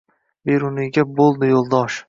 Beruniyga 0.49 1.05
boʼldi 1.21 1.53
yoʼldosh. 1.55 1.99